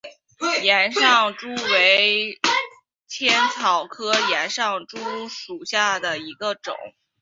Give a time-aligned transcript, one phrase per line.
[0.63, 2.39] 岩上珠为
[3.07, 6.75] 茜草科岩上珠属下的一个种。